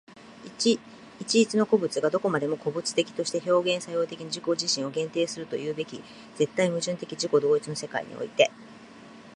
[0.55, 6.01] 一々の個物がどこまでも個物的として表現作用的に自己自身を限定するというべき
[6.37, 8.49] 絶対矛盾的自己同一の世界において、